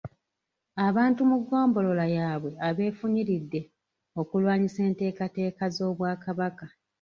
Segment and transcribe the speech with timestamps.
[0.87, 3.61] Abantu mu ggombolola yaabwe abeefunyiridde
[4.21, 6.65] okulwanyisa enteekateeka z’Obwakabaka.